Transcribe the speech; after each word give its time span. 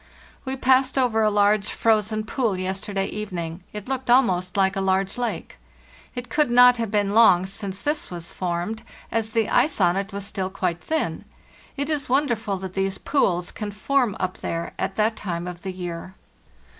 "We 0.45 0.55
passed 0.55 0.97
over 0.97 1.21
a 1.21 1.29
large 1.29 1.67
frozen 1.67 2.23
pool 2.23 2.57
yesterday 2.57 3.05
even 3.09 3.37
ing; 3.37 3.63
it 3.71 3.87
looked 3.87 4.09
almost 4.09 4.57
like 4.57 4.75
a 4.75 4.81
large 4.81 5.15
lake." 5.15 5.59
It 6.15 6.27
could 6.27 6.49
not 6.49 6.77
have 6.77 6.89
been 6.89 7.11
long 7.13 7.45
since 7.45 7.83
this 7.83 8.09
was 8.09 8.31
formed, 8.31 8.81
as 9.11 9.33
the 9.33 9.47
ice 9.47 9.79
on 9.79 9.95
it 9.95 10.11
was 10.11 10.25
still 10.25 10.49
quite 10.49 10.83
thin. 10.83 11.23
It 11.77 11.87
is 11.87 12.09
wonderful 12.09 12.57
that 12.57 12.73
these 12.73 12.97
pools 12.97 13.51
can 13.51 13.69
form 13.69 14.17
up 14.19 14.39
there 14.39 14.73
at 14.79 14.95
that 14.95 15.15
time 15.15 15.45
of 15.45 15.61
the 15.61 15.71
year. 15.71 16.15